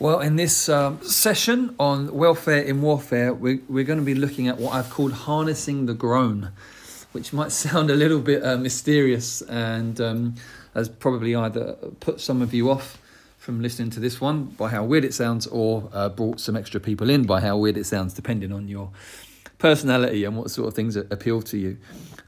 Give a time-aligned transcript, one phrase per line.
[0.00, 4.48] Well, in this um, session on welfare in warfare, we're, we're going to be looking
[4.48, 6.50] at what I've called harnessing the groan,
[7.12, 10.34] which might sound a little bit uh, mysterious and um,
[10.74, 12.98] has probably either put some of you off
[13.38, 16.80] from listening to this one by how weird it sounds or uh, brought some extra
[16.80, 18.90] people in by how weird it sounds, depending on your
[19.58, 21.76] personality and what sort of things appeal to you.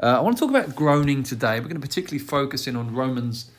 [0.00, 1.58] Uh, I want to talk about groaning today.
[1.58, 3.50] We're going to particularly focus in on Romans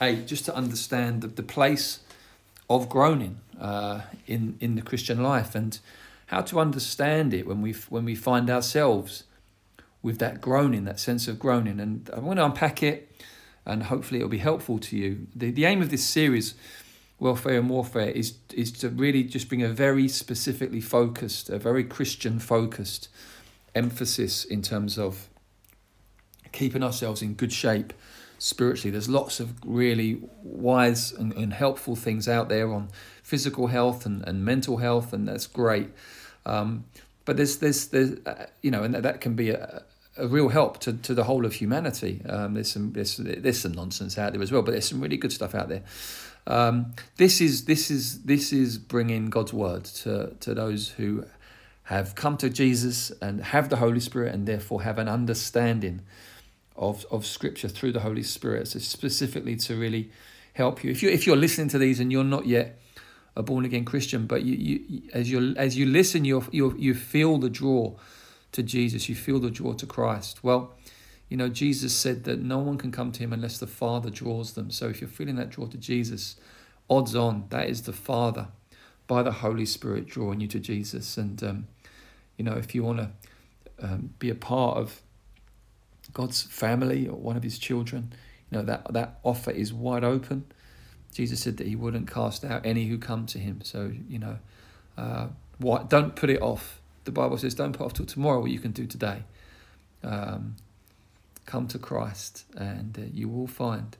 [0.00, 2.00] 8 just to understand the, the place
[2.68, 5.78] of groaning uh, in in the Christian life and
[6.26, 9.24] how to understand it when we when we find ourselves
[10.02, 11.78] with that groaning, that sense of groaning.
[11.78, 13.08] And I want to unpack it,
[13.64, 15.28] and hopefully it'll be helpful to you.
[15.34, 16.54] The the aim of this series,
[17.20, 21.84] welfare and warfare, is is to really just bring a very specifically focused, a very
[21.84, 23.08] Christian focused
[23.74, 25.28] emphasis in terms of
[26.50, 27.92] keeping ourselves in good shape
[28.42, 28.90] spiritually.
[28.90, 32.88] There's lots of really wise and, and helpful things out there on
[33.22, 35.90] physical health and, and mental health, and that's great.
[36.44, 36.84] Um,
[37.24, 39.82] but there's there's there's uh, you know, and that can be a,
[40.16, 42.20] a real help to, to the whole of humanity.
[42.28, 45.16] Um, there's some there's, there's some nonsense out there as well, but there's some really
[45.16, 45.84] good stuff out there.
[46.48, 51.24] Um, this is this is this is bringing God's word to to those who
[51.84, 56.02] have come to Jesus and have the Holy Spirit and therefore have an understanding
[56.76, 58.68] of, of Scripture through the Holy Spirit.
[58.68, 60.10] So specifically to really
[60.54, 60.90] help you.
[60.90, 62.78] If you if you're listening to these and you're not yet
[63.36, 66.94] a born again Christian, but you, you as you as you listen, you you you
[66.94, 67.94] feel the draw
[68.52, 69.08] to Jesus.
[69.08, 70.42] You feel the draw to Christ.
[70.42, 70.74] Well,
[71.28, 74.52] you know Jesus said that no one can come to Him unless the Father draws
[74.52, 74.70] them.
[74.70, 76.36] So if you're feeling that draw to Jesus,
[76.90, 78.48] odds on that is the Father
[79.06, 81.16] by the Holy Spirit drawing you to Jesus.
[81.16, 81.68] And um,
[82.36, 83.10] you know if you want to
[83.80, 85.02] um, be a part of
[86.12, 88.12] God's family or one of his children,
[88.50, 90.44] you know, that, that offer is wide open.
[91.12, 93.60] Jesus said that he wouldn't cast out any who come to him.
[93.62, 94.38] So, you know,
[94.96, 96.80] uh, what, don't put it off.
[97.04, 99.24] The Bible says, don't put off till tomorrow what you can do today.
[100.02, 100.56] Um,
[101.44, 103.96] come to Christ and uh, you will find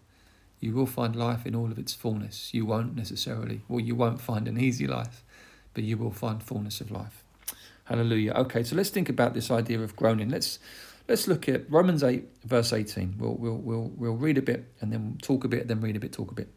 [0.63, 2.55] you will find life in all of its fullness.
[2.55, 5.25] You won't necessarily, well, you won't find an easy life,
[5.75, 7.25] but you will find fullness of life.
[7.87, 8.33] Hallelujah.
[8.35, 10.29] Okay, so let's think about this idea of groaning.
[10.29, 10.61] Let's
[11.09, 13.17] Let's look at Romans 8, verse 18.
[13.19, 16.01] We'll, we'll, we'll, we'll read a bit and then talk a bit, then read a
[16.01, 16.49] bit, talk a bit.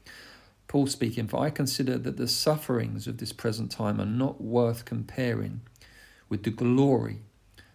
[0.68, 4.86] Paul speaking, For I consider that the sufferings of this present time are not worth
[4.86, 5.62] comparing
[6.30, 7.22] with the glory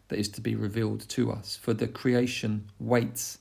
[0.08, 1.58] that is to be revealed to us.
[1.60, 3.38] For the creation waits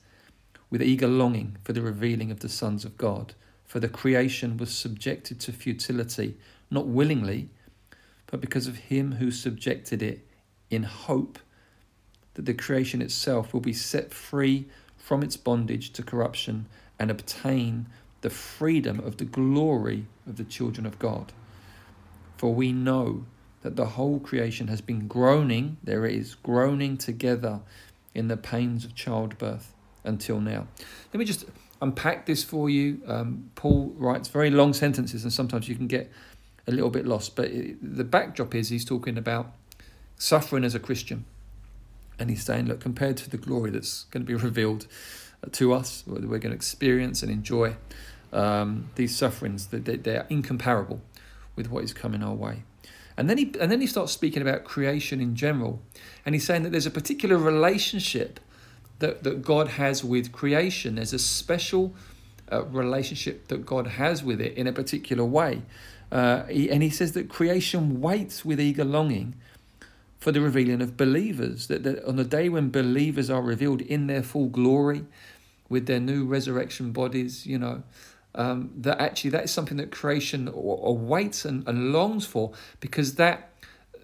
[0.69, 3.34] with eager longing for the revealing of the sons of God.
[3.66, 6.38] For the creation was subjected to futility,
[6.72, 7.50] not willingly,
[8.28, 10.28] but because of him who subjected it
[10.69, 11.39] in hope
[12.39, 16.67] that the creation itself will be set free from its bondage to corruption
[16.97, 17.85] and obtain
[18.22, 21.33] the freedom of the glory of the children of God.
[22.38, 23.25] For we know
[23.61, 27.59] that the whole creation has been groaning, there it is, groaning together
[28.16, 29.73] in the pains of childbirth
[30.06, 30.66] until now.
[31.13, 31.44] Let me just
[31.81, 33.01] unpack this for you.
[33.06, 36.09] Um, Paul writes very long sentences, and sometimes you can get
[36.67, 39.51] a little bit lost, but it, the backdrop is he's talking about
[40.16, 41.25] suffering as a Christian.
[42.19, 44.88] And he's saying, look, compared to the glory that's going to be revealed
[45.44, 47.75] uh, to us, we're going to experience and enjoy
[48.34, 51.02] um, these sufferings, that they, they are incomparable
[51.56, 52.63] with what is coming our way.
[53.18, 55.81] And then he and then he starts speaking about creation in general,
[56.25, 58.40] and he's saying that there's a particular relationship
[59.00, 60.96] that, that God has with creation.
[60.96, 61.94] There's a special
[62.50, 65.63] uh, relationship that God has with it in a particular way.
[66.12, 69.36] Uh, he, and he says that creation waits with eager longing
[70.19, 71.68] for the revealing of believers.
[71.68, 75.06] That, that on the day when believers are revealed in their full glory,
[75.69, 77.84] with their new resurrection bodies, you know,
[78.35, 83.50] um, that actually that is something that creation awaits and, and longs for because that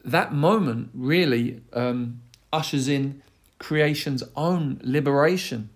[0.03, 2.21] that moment really um,
[2.53, 3.21] ushers in
[3.59, 5.69] creation's own liberation.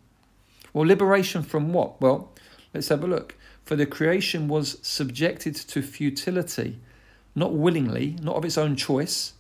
[0.74, 2.00] Well, liberation from what?
[2.00, 2.32] Well,
[2.74, 3.36] let's have a look.
[3.66, 6.80] For the creation was subjected to futility,
[7.36, 9.34] not willingly, not of its own choice,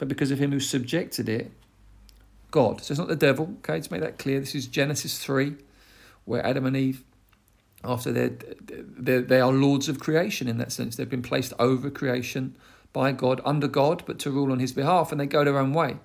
[0.00, 1.52] but because of him who subjected it,
[2.50, 2.80] God.
[2.80, 4.40] So it's not the devil, okay, to make that clear.
[4.40, 5.56] This is Genesis 3,
[6.24, 7.04] where Adam and Eve,
[7.84, 8.32] after they're,
[8.62, 12.56] they're, they are lords of creation in that sense, they've been placed over creation
[12.94, 15.74] by God, under God, but to rule on his behalf, and they go their own
[15.74, 15.98] way.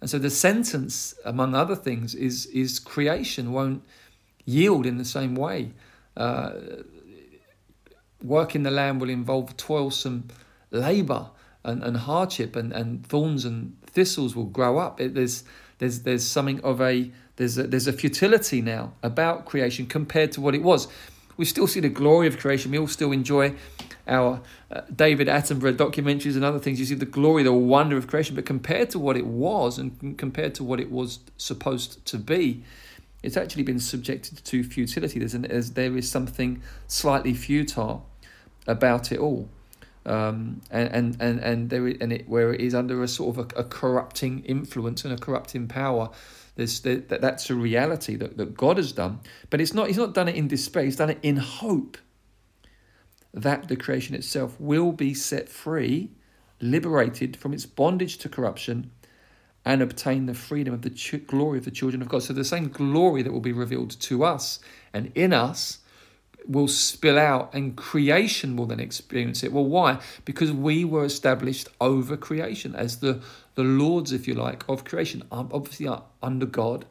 [0.00, 3.84] And so the sentence, among other things, is, is creation won't
[4.44, 5.70] yield in the same way.
[6.16, 6.50] Uh,
[8.24, 10.26] work in the land will involve toilsome
[10.72, 11.26] labour
[11.64, 15.00] and, and hardship and, and thorns and thistles will grow up.
[15.00, 15.44] It, there's
[15.78, 20.40] there's there's something of a there's a, there's a futility now about creation compared to
[20.40, 20.88] what it was.
[21.36, 22.70] We still see the glory of creation.
[22.70, 23.54] We all still enjoy
[24.06, 28.06] our uh, David Attenborough documentaries and other things, you see the glory, the wonder of
[28.06, 28.34] creation.
[28.34, 32.62] But compared to what it was and compared to what it was supposed to be,
[33.22, 35.18] it's actually been subjected to futility.
[35.18, 38.06] There's, an, there's there is something slightly futile
[38.66, 39.48] about it all.
[40.06, 43.52] Um, and, and, and, and there and it where it is under a sort of
[43.52, 46.08] a, a corrupting influence and a corrupting power
[46.56, 49.20] there's that that's a reality that, that God has done.
[49.48, 51.96] But it's not he's not done it in despair he's done it in hope
[53.32, 56.10] that the creation itself will be set free
[56.60, 58.90] liberated from its bondage to corruption
[59.64, 62.22] and obtain the freedom of the ch- glory of the children of God.
[62.22, 64.58] So the same glory that will be revealed to us
[64.92, 65.78] and in us
[66.46, 69.52] will spill out and creation will then experience it.
[69.52, 70.00] Well, why?
[70.24, 73.20] Because we were established over creation as the,
[73.54, 75.22] the lords, if you like, of creation.
[75.30, 76.86] Um, obviously, uh, under God,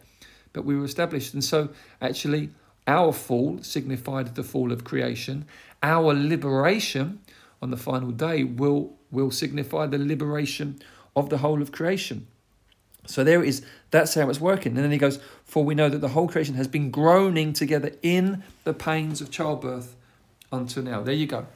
[0.54, 1.34] but we were established.
[1.34, 1.70] And so,
[2.02, 2.52] actually,
[2.88, 5.46] our fall signified the fall of creation.
[5.84, 7.20] Our liberation
[7.62, 10.80] on the final day will, will signify the liberation
[11.16, 12.28] of the whole of creation.
[13.10, 13.64] So there it is.
[13.90, 14.76] That's how it's working.
[14.76, 17.92] And then he goes, For we know that the whole creation has been groaning together
[18.04, 19.96] in the pains of childbirth
[20.52, 21.02] until now.
[21.02, 21.48] There you go.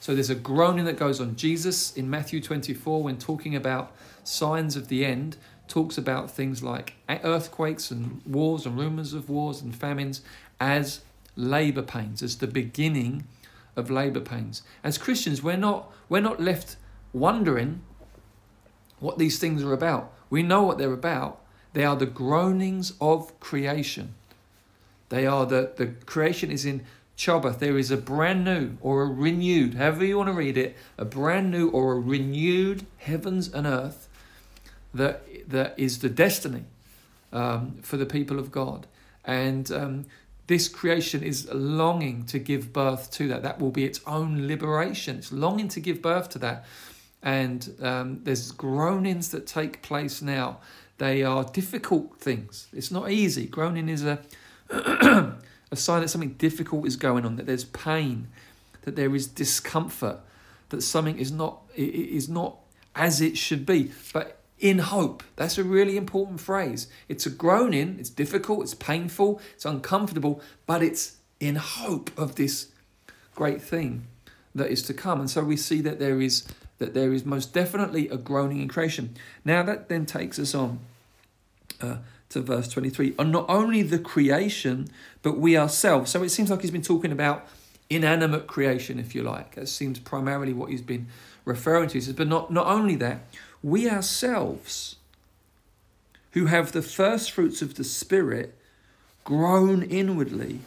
[0.00, 1.36] So there's a groaning that goes on.
[1.36, 3.92] Jesus in Matthew 24, when talking about
[4.24, 5.36] signs of the end,
[5.68, 10.22] talks about things like earthquakes and wars and rumors of wars and famines
[10.60, 11.02] as
[11.36, 13.28] labor pains, as the beginning
[13.76, 14.62] of labor pains.
[14.82, 16.76] As Christians, we're not, we're not left
[17.12, 17.82] wondering
[18.98, 20.12] what these things are about.
[20.30, 21.40] We know what they're about.
[21.72, 24.14] They are the groanings of creation.
[25.08, 26.84] They are the, the creation is in
[27.16, 27.58] childbirth.
[27.58, 31.04] There is a brand new or a renewed, however you want to read it, a
[31.04, 34.08] brand new or a renewed heavens and earth
[34.94, 36.64] that, that is the destiny
[37.32, 38.86] um, for the people of God.
[39.24, 40.06] And um,
[40.46, 43.42] this creation is longing to give birth to that.
[43.42, 45.18] That will be its own liberation.
[45.18, 46.64] It's longing to give birth to that
[47.26, 50.60] and um, there's groanings that take place now.
[50.98, 52.68] They are difficult things.
[52.72, 53.46] It's not easy.
[53.46, 54.20] Groaning is a
[54.70, 57.34] a sign that something difficult is going on.
[57.34, 58.28] That there's pain,
[58.82, 60.20] that there is discomfort,
[60.68, 62.58] that something is not is not
[62.94, 63.90] as it should be.
[64.12, 66.86] But in hope, that's a really important phrase.
[67.08, 67.96] It's a groaning.
[67.98, 68.62] It's difficult.
[68.62, 69.40] It's painful.
[69.56, 70.40] It's uncomfortable.
[70.64, 72.68] But it's in hope of this
[73.34, 74.06] great thing
[74.54, 75.18] that is to come.
[75.18, 76.46] And so we see that there is
[76.78, 79.14] that there is most definitely a groaning in creation.
[79.44, 80.80] Now, that then takes us on
[81.80, 81.96] uh,
[82.30, 83.14] to verse 23.
[83.18, 84.88] And not only the creation,
[85.22, 86.10] but we ourselves.
[86.10, 87.48] So it seems like he's been talking about
[87.88, 89.54] inanimate creation, if you like.
[89.54, 91.06] That seems primarily what he's been
[91.44, 91.94] referring to.
[91.94, 93.20] He says, but not, not only that,
[93.62, 94.96] we ourselves,
[96.32, 98.54] who have the first fruits of the Spirit,
[99.24, 100.60] groan inwardly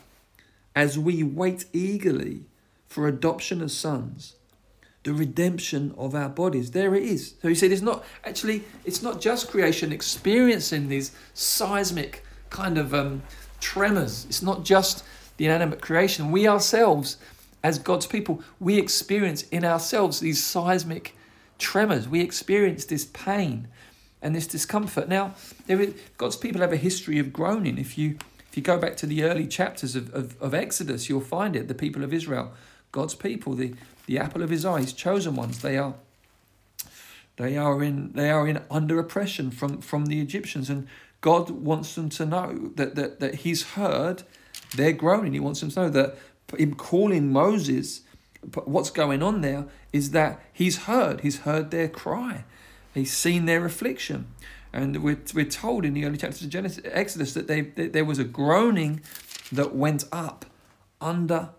[0.75, 2.41] as we wait eagerly
[2.87, 4.35] for adoption as sons
[5.09, 6.69] the redemption of our bodies.
[6.69, 7.33] There it is.
[7.41, 12.93] So he said it's not actually it's not just creation experiencing these seismic kind of
[12.93, 13.23] um,
[13.59, 14.25] tremors.
[14.25, 15.03] It's not just
[15.37, 16.31] the inanimate creation.
[16.31, 17.17] We ourselves,
[17.63, 21.15] as God's people, we experience in ourselves these seismic
[21.57, 22.07] tremors.
[22.07, 23.67] We experience this pain
[24.21, 25.09] and this discomfort.
[25.09, 25.33] Now,
[26.19, 27.79] God's people have a history of groaning.
[27.79, 31.21] If you if you go back to the early chapters of, of, of Exodus, you'll
[31.21, 31.67] find it.
[31.67, 32.51] The people of Israel,
[32.91, 33.73] God's people, the
[34.09, 35.61] the apple of his eyes, chosen ones.
[35.61, 35.93] They are
[37.37, 40.87] they are in they are in under oppression from from the Egyptians, and
[41.21, 44.23] God wants them to know that that, that He's heard
[44.75, 45.33] their groaning.
[45.33, 46.17] He wants them to know that
[46.57, 48.01] in calling Moses,
[48.65, 51.21] what's going on there is that He's heard.
[51.21, 52.45] He's heard their cry.
[52.95, 54.25] He's seen their affliction.
[54.73, 58.05] And we're, we're told in the early chapters of Genesis, Exodus that they, they, there
[58.05, 59.01] was a groaning
[59.51, 60.45] that went up
[60.99, 61.49] under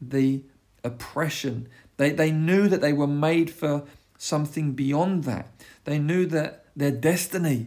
[0.00, 0.42] the
[0.84, 1.68] oppression
[2.00, 3.84] they, they knew that they were made for
[4.16, 5.48] something beyond that.
[5.84, 7.66] They knew that their destiny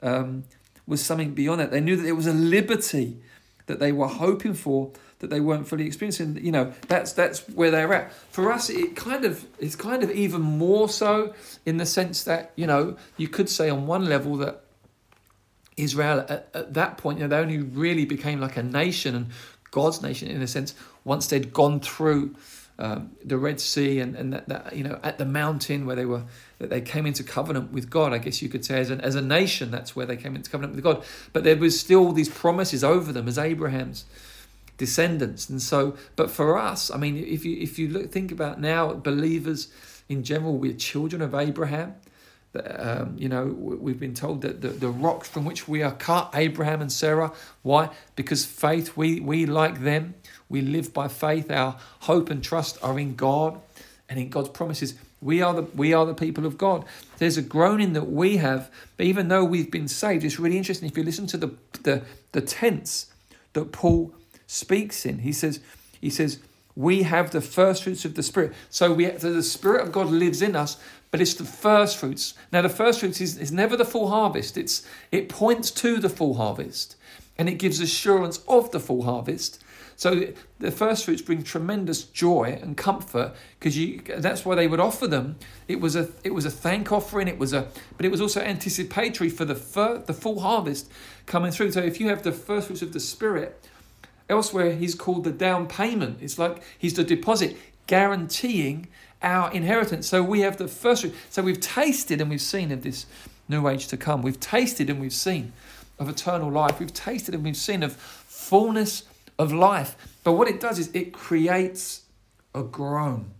[0.00, 0.44] um,
[0.86, 1.70] was something beyond that.
[1.70, 3.18] They knew that it was a liberty
[3.66, 6.38] that they were hoping for that they weren't fully experiencing.
[6.42, 8.10] You know, that's that's where they're at.
[8.30, 11.34] For us, it kind of it's kind of even more so
[11.66, 14.64] in the sense that you know you could say on one level that
[15.76, 19.26] Israel at, at that point, you know, they only really became like a nation and
[19.70, 20.74] God's nation in a sense
[21.04, 22.34] once they'd gone through
[22.78, 26.06] um, the Red Sea and, and that, that, you know at the mountain where they
[26.06, 26.24] were
[26.58, 28.12] that they came into covenant with God.
[28.12, 30.50] I guess you could say as an as a nation that's where they came into
[30.50, 31.04] covenant with God.
[31.32, 34.04] But there was still these promises over them as Abraham's
[34.76, 35.48] descendants.
[35.48, 38.92] And so, but for us, I mean, if you if you look think about now
[38.92, 39.68] believers
[40.08, 41.94] in general, we're children of Abraham.
[42.56, 46.30] Um, you know, we've been told that the, the rocks from which we are cut,
[46.34, 47.32] Abraham and Sarah.
[47.62, 47.90] Why?
[48.16, 50.14] Because faith, we, we like them,
[50.48, 51.50] we live by faith.
[51.50, 53.60] Our hope and trust are in God
[54.08, 54.94] and in God's promises.
[55.20, 56.84] We are the we are the people of God.
[57.16, 60.88] There's a groaning that we have, but even though we've been saved, it's really interesting.
[60.88, 63.06] If you listen to the the, the tense
[63.54, 64.12] that Paul
[64.46, 65.60] speaks in, he says,
[66.00, 66.40] he says,
[66.76, 68.52] we have the first fruits of the Spirit.
[68.70, 70.76] So we so the Spirit of God lives in us,
[71.10, 72.34] but it's the first fruits.
[72.52, 74.56] Now the first fruits is, is never the full harvest.
[74.56, 76.96] It's it points to the full harvest
[77.36, 79.60] and it gives assurance of the full harvest.
[79.96, 85.06] So the first fruits bring tremendous joy and comfort because that's why they would offer
[85.06, 85.36] them.
[85.68, 87.28] It was a it was a thank offering.
[87.28, 90.90] It was a but it was also anticipatory for the fir, the full harvest
[91.26, 91.72] coming through.
[91.72, 93.63] So if you have the first fruits of the spirit,
[94.28, 96.18] elsewhere he's called the down payment.
[96.20, 98.88] It's like he's the deposit guaranteeing
[99.22, 100.06] our inheritance.
[100.06, 101.06] So we have the first.
[101.30, 103.06] So we've tasted and we've seen of this
[103.48, 104.22] new age to come.
[104.22, 105.52] We've tasted and we've seen
[105.98, 106.80] of eternal life.
[106.80, 109.04] We've tasted and we've seen of fullness
[109.38, 109.96] of life.
[110.22, 112.02] But what it does is it creates
[112.54, 113.30] a groan.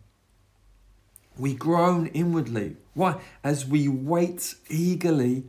[1.37, 2.77] We groan inwardly.
[2.95, 3.21] Why?
[3.43, 5.45] As we wait eagerly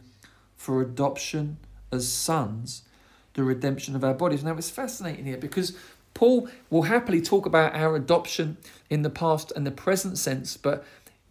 [0.57, 1.57] for adoption
[1.91, 2.83] as sons,
[3.35, 4.43] the redemption of our bodies.
[4.43, 5.77] Now it's fascinating here because
[6.13, 8.57] Paul will happily talk about our adoption
[8.89, 10.83] in the past and the present sense, but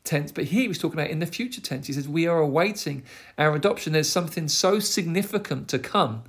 [0.05, 1.87] tense, but here he's talking about in the future tense.
[1.87, 3.03] He says, We are awaiting
[3.39, 3.95] our adoption.
[3.95, 6.25] There's something so significant to come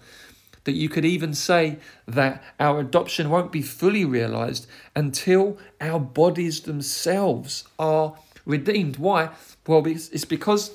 [0.64, 1.78] that you could even say
[2.08, 4.66] that our adoption won't be fully realized
[4.96, 8.16] until our bodies themselves are
[8.46, 8.98] redeemed.
[8.98, 9.30] Why?
[9.68, 10.72] Well, it's because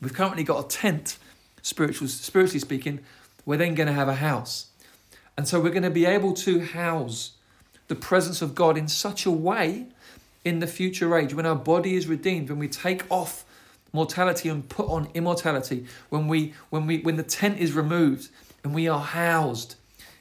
[0.00, 1.18] we've currently got a tent,
[1.60, 3.00] spiritual, spiritually speaking,
[3.48, 4.66] we're then going to have a house.
[5.38, 7.32] And so we're going to be able to house
[7.86, 9.86] the presence of God in such a way
[10.44, 13.46] in the future age, when our body is redeemed, when we take off
[13.90, 18.28] mortality and put on immortality, when we when we when the tent is removed
[18.62, 19.76] and we are housed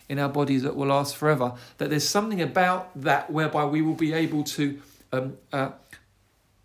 [0.08, 3.94] in our bodies that will last forever, that there's something about that whereby we will
[3.94, 4.82] be able to
[5.12, 5.72] um, uh,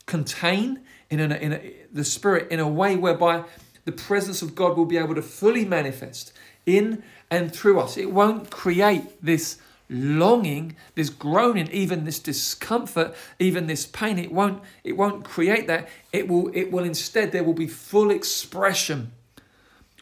[0.06, 0.78] contain
[1.10, 3.42] in, a, in a, the spirit in a way whereby
[3.84, 6.31] the presence of God will be able to fully manifest
[6.66, 7.96] in and through us.
[7.96, 14.18] It won't create this longing, this groaning, even this discomfort, even this pain.
[14.18, 15.88] It won't, it won't create that.
[16.12, 19.12] It will, it will instead, there will be full expression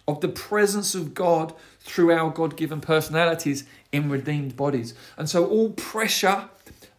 [0.07, 4.95] of the presence of God through our God given personalities in redeemed bodies.
[5.17, 6.49] And so all pressure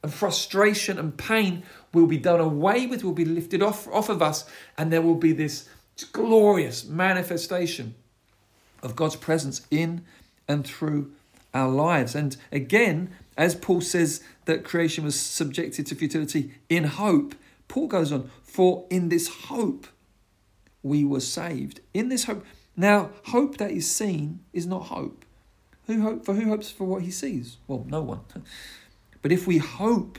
[0.03, 1.63] and frustration and pain
[1.93, 4.45] will be done away with, will be lifted off, off of us,
[4.77, 5.69] and there will be this
[6.13, 7.93] glorious manifestation
[8.81, 10.03] of God's presence in
[10.47, 11.11] and through
[11.53, 12.15] our lives.
[12.15, 17.35] And again, as Paul says that creation was subjected to futility in hope,
[17.67, 19.87] Paul goes on, for in this hope
[20.83, 21.79] we were saved.
[21.93, 22.45] In this hope.
[22.75, 25.25] Now, hope that is seen is not hope.
[25.87, 27.57] Who hope for who hopes for what he sees?
[27.67, 28.21] Well, no one.
[29.21, 30.17] But if we hope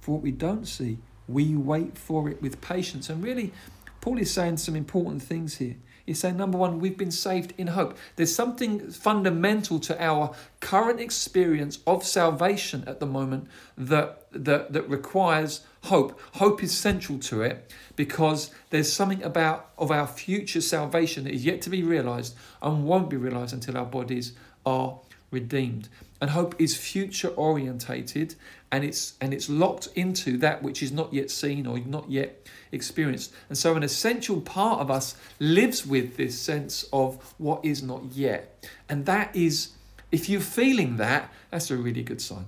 [0.00, 0.96] for what we don't see,
[1.28, 3.10] we wait for it with patience.
[3.10, 3.52] And really,
[4.00, 5.76] Paul is saying some important things here.
[6.08, 7.98] He's saying, number one, we've been saved in hope.
[8.16, 13.46] There's something fundamental to our current experience of salvation at the moment
[13.76, 16.18] that, that, that requires hope.
[16.36, 21.44] Hope is central to it because there's something about of our future salvation that is
[21.44, 24.32] yet to be realized and won't be realized until our bodies
[24.64, 24.98] are
[25.30, 25.90] redeemed.
[26.22, 28.34] And hope is future orientated
[28.70, 32.46] and it's and it's locked into that which is not yet seen or not yet
[32.72, 33.32] experienced.
[33.48, 38.04] And so an essential part of us lives with this sense of what is not
[38.12, 38.68] yet.
[38.88, 39.70] And that is
[40.10, 42.46] if you're feeling that, that's a really good sign.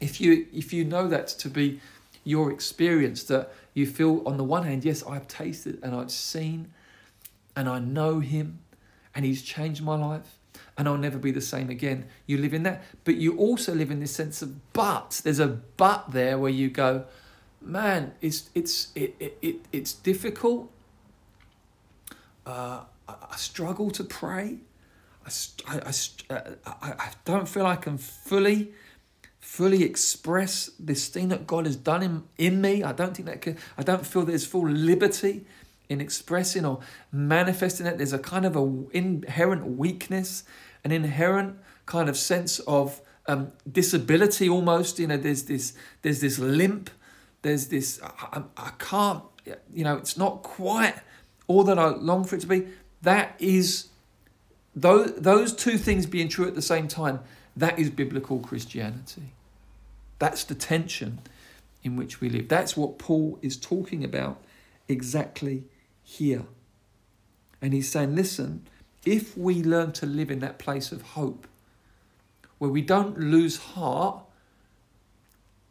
[0.00, 1.80] If you if you know that to be
[2.24, 6.72] your experience that you feel on the one hand, yes, I've tasted and I've seen
[7.56, 8.58] and I know him
[9.14, 10.37] and he's changed my life
[10.78, 12.06] and I'll never be the same again.
[12.26, 15.20] You live in that, but you also live in this sense of but.
[15.24, 17.04] There's a but there where you go,
[17.60, 20.70] man, it's it's it, it, it it's difficult.
[22.46, 24.58] Uh, I, I struggle to pray.
[25.26, 25.30] I,
[25.68, 25.92] I,
[26.64, 28.72] I, I don't feel I can fully
[29.40, 32.82] fully express this thing that God has done in, in me.
[32.82, 35.46] I don't think that can, I don't feel there's full liberty
[35.88, 36.80] in expressing or
[37.10, 37.96] manifesting it.
[37.96, 40.44] There's a kind of a inherent weakness
[40.84, 44.98] an inherent kind of sense of um, disability almost.
[44.98, 46.90] You know, there's this there's this limp.
[47.42, 49.22] There's this I, I can't.
[49.72, 50.94] You know, it's not quite
[51.46, 52.68] all that I long for it to be.
[53.02, 53.88] That is
[54.74, 57.20] those those two things being true at the same time.
[57.56, 59.32] That is biblical Christianity.
[60.18, 61.20] That's the tension
[61.82, 62.48] in which we live.
[62.48, 64.42] That's what Paul is talking about
[64.88, 65.64] exactly
[66.02, 66.44] here.
[67.60, 68.66] And he's saying, listen,
[69.08, 71.46] if we learn to live in that place of hope,
[72.58, 74.20] where we don't lose heart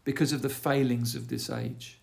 [0.03, 1.99] because of the failings of this age.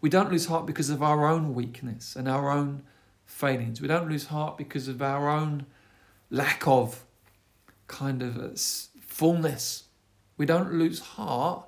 [0.00, 2.82] We don't lose heart because of our own weakness and our own
[3.26, 3.80] failings.
[3.80, 5.66] We don't lose heart because of our own
[6.30, 7.04] lack of
[7.88, 8.60] kind of
[9.00, 9.84] fullness.
[10.36, 11.64] We don't lose heart,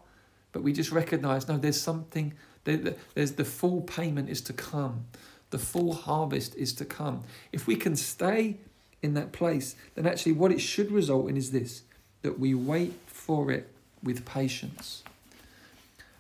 [0.53, 5.07] but we just recognize no, there's something, there's the full payment is to come,
[5.51, 7.25] the full harvest is to come.
[7.51, 8.59] If we can stay
[9.03, 11.83] in that place, then actually what it should result in is this
[12.23, 13.69] that we wait for it
[14.03, 15.03] with patience.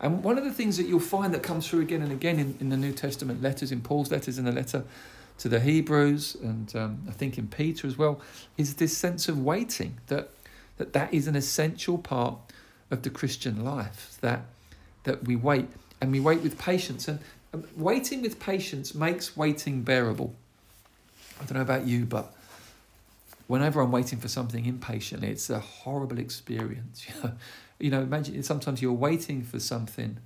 [0.00, 2.56] And one of the things that you'll find that comes through again and again in,
[2.60, 4.82] in the New Testament letters, in Paul's letters, in the letter
[5.38, 8.20] to the Hebrews, and um, I think in Peter as well,
[8.56, 10.30] is this sense of waiting that
[10.78, 12.36] that that is an essential part
[12.90, 14.16] of the Christian life.
[14.20, 14.42] That
[15.04, 15.68] that we wait
[16.00, 17.20] and we wait with patience, and,
[17.52, 20.34] and waiting with patience makes waiting bearable.
[21.40, 22.32] I don't know about you, but
[23.52, 27.04] whenever I'm waiting for something impatiently, it's a horrible experience.
[27.12, 27.32] You know,
[27.78, 30.18] you know imagine sometimes you're waiting for something,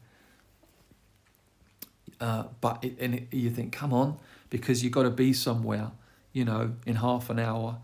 [2.21, 4.18] uh, but it, and it, you think, come on,
[4.49, 5.90] because you've got to be somewhere,
[6.33, 7.78] you know, in half an hour,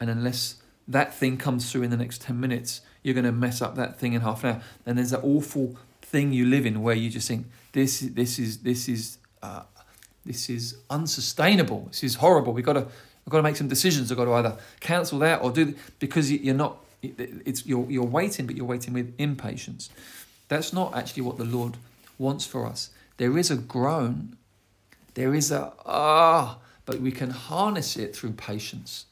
[0.00, 0.56] and unless
[0.88, 4.00] that thing comes through in the next 10 minutes, you're going to mess up that
[4.00, 4.62] thing in half an hour.
[4.84, 8.58] And there's that awful thing you live in where you just think, this, this is,
[8.58, 9.62] this is, uh,
[10.24, 11.84] this is unsustainable.
[11.90, 12.52] This is horrible.
[12.52, 12.88] We've got to,
[13.28, 14.10] we've got to make some decisions.
[14.10, 16.82] I've got to either cancel that or do because you're not.
[17.02, 19.90] It's you're you're waiting, but you're waiting with impatience.
[20.48, 21.76] That's not actually what the Lord
[22.16, 22.88] wants for us.
[23.18, 24.38] There is a groan.
[25.12, 26.56] There is a ah,
[26.86, 29.04] but we can harness it through patience.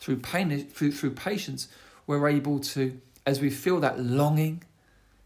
[0.00, 1.68] Through pain, through through patience,
[2.08, 4.64] we're able to, as we feel that longing,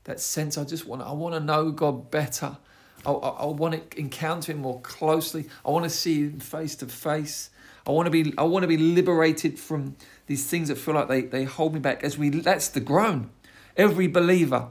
[0.04, 0.58] that sense.
[0.58, 1.00] I just want.
[1.00, 2.58] I want to know God better.
[3.06, 5.48] I, I, I want to encounter Him more closely.
[5.64, 7.48] I want to see Him face to face.
[7.88, 11.08] I want to be I want to be liberated from these things that feel like
[11.08, 12.04] they, they hold me back.
[12.04, 13.30] As we that's the groan.
[13.76, 14.68] Every believer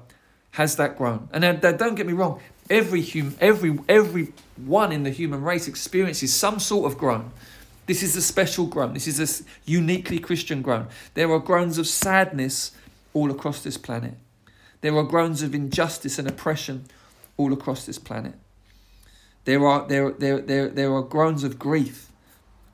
[0.51, 1.29] has that groan.
[1.31, 5.67] And now, don't get me wrong, every hum, every every one in the human race
[5.67, 7.31] experiences some sort of groan.
[7.87, 8.93] This is a special groan.
[8.93, 10.87] This is a uniquely Christian groan.
[11.13, 12.71] There are groans of sadness
[13.13, 14.13] all across this planet.
[14.81, 16.85] There are groans of injustice and oppression
[17.37, 18.33] all across this planet.
[19.45, 22.11] There are there there there, there are groans of grief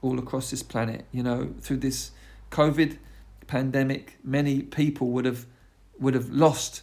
[0.04, 1.06] all across this planet.
[1.12, 2.12] You know, through this
[2.52, 2.98] COVID
[3.48, 5.48] pandemic, many people would have
[6.00, 6.82] would have lost,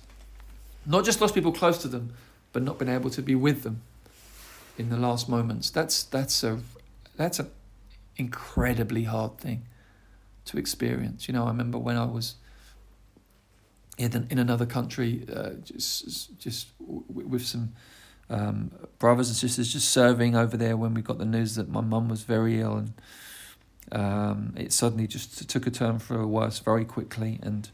[0.86, 2.14] not just lost people close to them,
[2.52, 3.82] but not been able to be with them
[4.78, 5.70] in the last moments.
[5.70, 6.60] That's that's a
[7.16, 7.50] that's an
[8.16, 9.66] incredibly hard thing
[10.46, 11.28] to experience.
[11.28, 12.36] You know, I remember when I was
[13.98, 17.74] in in another country, uh, just just with some
[18.30, 21.80] um, brothers and sisters just serving over there when we got the news that my
[21.80, 22.92] mum was very ill and
[23.92, 27.70] um, it suddenly just took a turn for the worse very quickly and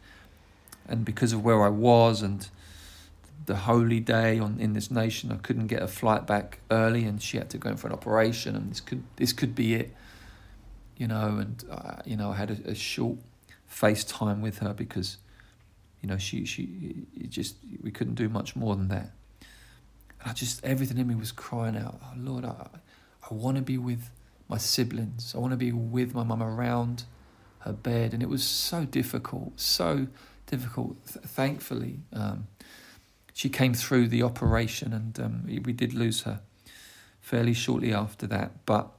[0.89, 2.49] and because of where I was and
[3.45, 7.21] the holy day on in this nation I couldn't get a flight back early and
[7.21, 9.95] she had to go in for an operation and this could this could be it
[10.97, 13.19] you know and uh, you know I had a, a short
[13.71, 15.19] FaceTime with her because
[16.01, 19.11] you know she she just we couldn't do much more than that
[20.27, 22.69] I just, everything in me was crying out, oh, Lord, I,
[23.31, 24.11] I want to be with
[24.49, 25.35] my siblings.
[25.35, 27.05] I want to be with my mum around
[27.61, 28.13] her bed.
[28.13, 30.09] And it was so difficult, so
[30.47, 30.97] difficult.
[31.07, 32.49] Th- thankfully, um,
[33.33, 36.41] she came through the operation and um, we did lose her
[37.21, 38.67] fairly shortly after that.
[38.67, 38.91] But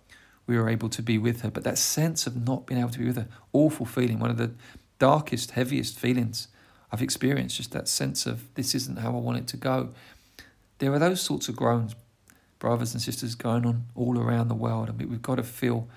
[0.47, 1.51] we were able to be with her.
[1.51, 4.37] But that sense of not being able to be with her, awful feeling, one of
[4.37, 4.51] the
[4.97, 6.47] darkest, heaviest feelings
[6.91, 9.89] I've experienced, just that sense of this isn't how I want it to go.
[10.79, 11.95] There are those sorts of groans,
[12.59, 14.89] brothers and sisters, going on all around the world.
[14.89, 15.87] I mean, we've got to feel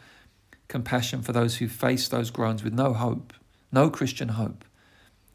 [0.69, 3.33] compassion for those who face those groans with no hope,
[3.73, 4.65] no Christian hope,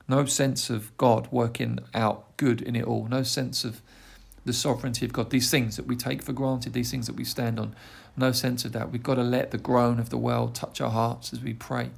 [0.08, 3.82] no sense of God working out good in it all, no sense of
[4.46, 7.26] the sovereignty of God, these things that we take for granted, these things that we
[7.26, 7.76] stand on,
[8.16, 8.92] no sense of that.
[8.92, 11.90] We've got to let the groan of the world touch our hearts as we pray,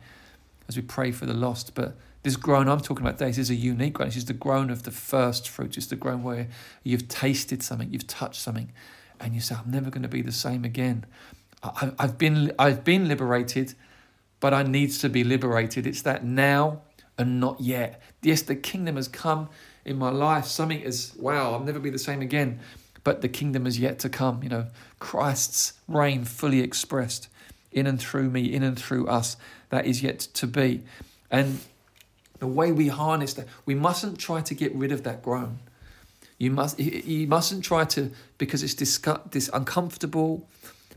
[0.67, 1.75] as we pray for the lost.
[1.75, 1.95] But
[2.27, 4.09] this groan I'm talking about today is a unique groan.
[4.09, 5.77] This is the groan of the first fruit.
[5.77, 6.49] It's the groan where
[6.83, 8.73] you've tasted something, you've touched something,
[9.21, 11.05] and you say, I'm never going to be the same again.
[11.63, 13.75] I've been, I've been liberated,
[14.41, 15.87] but I need to be liberated.
[15.87, 16.81] It's that now
[17.17, 18.01] and not yet.
[18.21, 19.47] Yes, the kingdom has come
[19.85, 20.45] in my life.
[20.47, 22.59] Something is, wow, I'll never be the same again.
[23.05, 24.43] But the kingdom is yet to come.
[24.43, 24.65] You know,
[24.99, 27.29] Christ's reign fully expressed
[27.71, 29.37] in and through me, in and through us.
[29.69, 30.83] That is yet to be.
[31.31, 31.61] And
[32.39, 35.59] the way we harness that, we mustn't try to get rid of that groan.
[36.37, 40.47] You must you mustn't try to because it's discuss, this uncomfortable,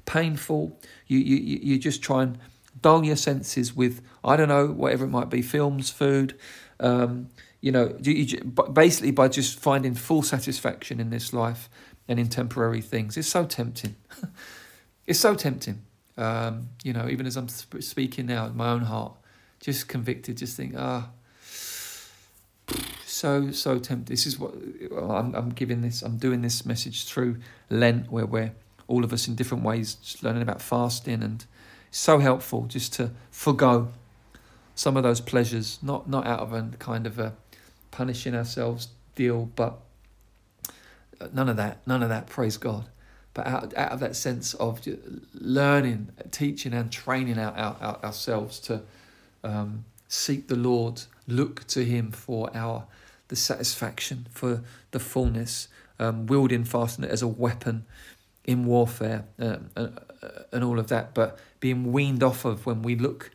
[0.05, 0.79] painful.
[1.07, 2.39] You, you you just try and
[2.83, 6.39] dull your senses with I don't know whatever it might be, films, food.
[6.79, 7.89] Um, you know,
[8.73, 11.69] basically by just finding full satisfaction in this life
[12.09, 13.17] and in temporary things.
[13.17, 13.97] It's so tempting.
[15.07, 15.83] it's so tempting.
[16.17, 19.13] Um, you know, even as I'm speaking now, in my own heart,
[19.61, 21.11] just convicted, just think, ah,
[23.05, 24.07] so so tempted.
[24.07, 24.55] This is what
[24.93, 26.03] I'm, I'm giving this.
[26.03, 27.37] I'm doing this message through
[27.69, 28.53] Lent, where we're
[28.89, 31.45] all of us in different ways, learning about fasting, and
[31.91, 33.89] so helpful just to forego
[34.75, 37.35] some of those pleasures, not not out of a kind of a
[37.91, 39.81] punishing ourselves deal, but
[41.33, 42.27] none of that, none of that.
[42.27, 42.87] Praise God.
[43.33, 44.81] But out, out of that sense of
[45.35, 47.55] learning, teaching, and training our,
[48.03, 48.83] ourselves to
[49.45, 52.87] um, seek the Lord, look to Him for our
[53.29, 55.69] the satisfaction, for the fullness,
[56.01, 57.87] um, wielding fasting as a weapon
[58.45, 59.89] in warfare, uh, uh,
[60.51, 61.15] and all of that.
[61.15, 63.31] But being weaned off of when we look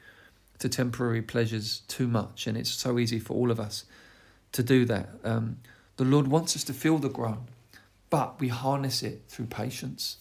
[0.60, 3.86] to temporary pleasures too much, and it's so easy for all of us
[4.52, 5.10] to do that.
[5.24, 5.58] Um,
[5.96, 7.46] the Lord wants us to feel the groan,
[8.10, 10.18] but we harness it through patience.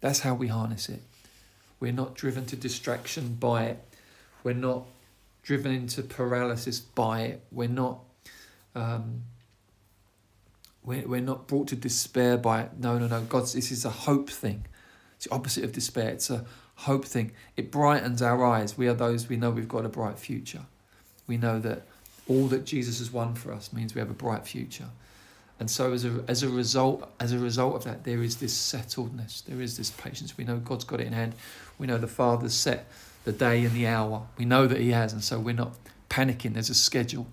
[0.00, 1.02] That's how we harness it.
[1.78, 3.84] We're not driven to distraction by it.
[4.42, 4.86] We're not
[5.42, 7.44] driven into paralysis by it.
[7.50, 8.00] We're not
[8.74, 9.22] um,
[10.82, 12.70] we're, we're not brought to despair by it.
[12.78, 13.22] No, no, no.
[13.22, 14.66] God's this is a hope thing.
[15.16, 16.10] It's the opposite of despair.
[16.10, 16.44] It's a
[16.76, 17.32] hope thing.
[17.56, 18.78] It brightens our eyes.
[18.78, 20.62] We are those we know we've got a bright future.
[21.26, 21.86] We know that
[22.26, 24.88] all that Jesus has won for us means we have a bright future.
[25.58, 28.56] And so as a as a result as a result of that, there is this
[28.56, 30.38] settledness, there is this patience.
[30.38, 31.34] We know God's got it in hand.
[31.78, 32.86] We know the Father's set
[33.24, 34.26] the day and the hour.
[34.38, 35.76] We know that He has, and so we're not
[36.08, 36.54] panicking.
[36.54, 37.26] There's a schedule.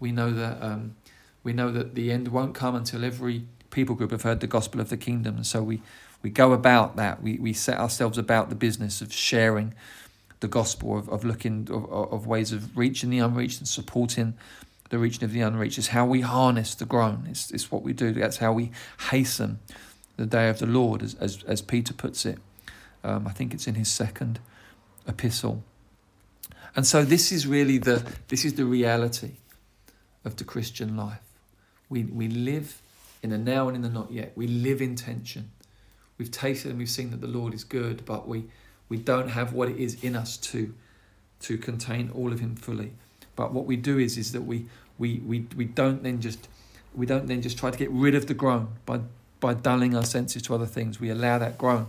[0.00, 0.96] We know that um,
[1.42, 4.80] we know that the end won't come until every people group have heard the gospel
[4.80, 5.36] of the kingdom.
[5.36, 5.82] And so we,
[6.22, 7.22] we go about that.
[7.22, 9.74] We, we set ourselves about the business of sharing
[10.40, 14.34] the gospel, of, of looking, of, of ways of reaching the unreached and supporting
[14.90, 15.78] the reaching of the unreached.
[15.78, 17.26] It's how we harness the groan.
[17.28, 18.12] It's, it's what we do.
[18.12, 18.70] That's how we
[19.10, 19.58] hasten
[20.16, 22.38] the day of the Lord, as, as, as Peter puts it.
[23.04, 24.40] Um, I think it's in his second
[25.08, 25.64] epistle.
[26.76, 29.32] And so this is really the this is the reality
[30.24, 31.22] of the Christian life.
[31.88, 32.80] We, we live
[33.22, 34.32] in the now and in the not yet.
[34.36, 35.50] We live in tension.
[36.18, 38.44] We've tasted and we've seen that the Lord is good, but we,
[38.88, 40.74] we don't have what it is in us to,
[41.40, 42.92] to contain all of Him fully.
[43.36, 44.66] But what we do is, is that we,
[44.98, 46.48] we, we, we don't then just
[46.94, 49.00] we don't then just try to get rid of the groan by,
[49.38, 50.98] by dulling our senses to other things.
[50.98, 51.86] We allow that groan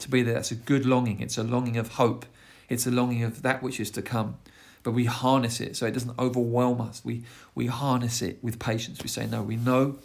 [0.00, 0.34] to be there.
[0.34, 1.20] That's a good longing.
[1.20, 2.26] It's a longing of hope.
[2.68, 4.36] It's a longing of that which is to come
[4.82, 7.04] but we harness it so it doesn't overwhelm us.
[7.04, 9.02] We, we harness it with patience.
[9.02, 9.98] We say, no, we know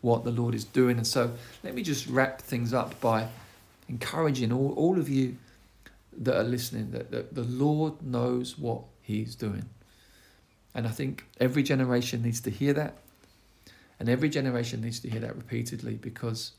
[0.00, 0.98] what the Lord is doing.
[0.98, 3.28] And so let me just wrap things up by
[3.88, 5.36] encouraging all, all of you
[6.18, 9.70] that are listening that, that the Lord knows what He's doing.
[10.74, 12.98] And I think every generation needs to hear that.
[13.98, 16.52] And every generation needs to hear that repeatedly because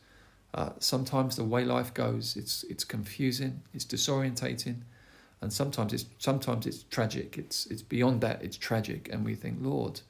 [0.55, 4.77] uh, sometimes the way life goes, it's, it's confusing, it's disorientating
[5.41, 7.37] and sometimes it's sometimes it's tragic.
[7.37, 8.43] It's it's beyond that.
[8.43, 10.01] It's tragic, and we think, Lord.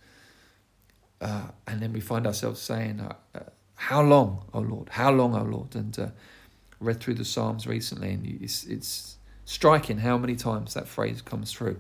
[1.20, 3.40] Uh, and then we find ourselves saying, uh, uh,
[3.76, 4.90] "How long, oh Lord?
[4.90, 6.08] How long, oh Lord?" And uh,
[6.80, 11.52] read through the Psalms recently, and it's it's striking how many times that phrase comes
[11.52, 11.78] through.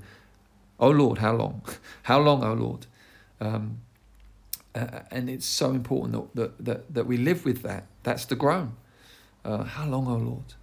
[0.79, 1.61] Oh Lord, how long?
[2.03, 2.85] how long, oh Lord?
[3.39, 3.79] Um,
[4.75, 7.85] uh, and it's so important that, that that we live with that.
[8.03, 8.75] That's the groan.
[9.45, 10.53] Uh, how long, oh Lord?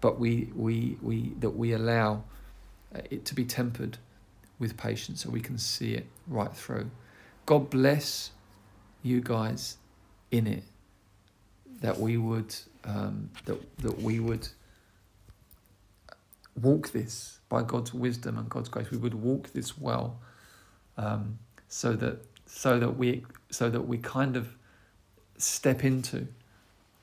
[0.00, 2.24] But we, we, we, that we allow
[2.94, 3.98] uh, it to be tempered
[4.58, 6.90] with patience so we can see it right through.
[7.46, 8.30] God bless
[9.02, 9.78] you guys
[10.30, 10.64] in it.
[11.80, 14.48] That we would um, that that we would
[16.60, 18.90] walk this by God's wisdom and God's grace.
[18.90, 20.20] We would walk this well,
[20.98, 24.56] um, so that so that we so that we kind of
[25.38, 26.28] step into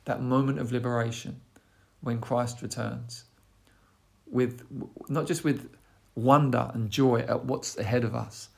[0.05, 1.41] that moment of liberation
[2.01, 3.25] when Christ returns,
[4.25, 4.63] with
[5.09, 5.69] not just with
[6.15, 8.49] wonder and joy at what's ahead of us,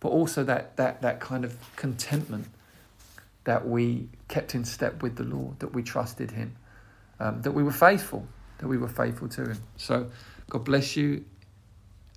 [0.00, 2.46] but also that that that kind of contentment
[3.44, 6.54] that we kept in step with the Lord, that we trusted Him,
[7.18, 8.26] um, that we were faithful,
[8.58, 9.62] that we were faithful to Him.
[9.76, 10.10] So,
[10.50, 11.24] God bless you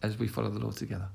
[0.03, 1.07] as we follow the Lord together.